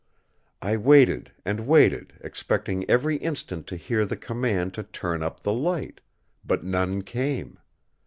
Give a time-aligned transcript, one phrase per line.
[0.63, 5.53] I waited and waited, expecting every instant to hear the command to turn up the
[5.53, 6.01] light;
[6.43, 7.59] but none came.